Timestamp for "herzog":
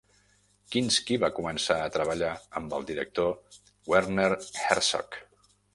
4.41-5.25